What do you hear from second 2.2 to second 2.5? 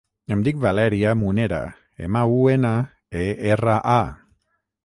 u,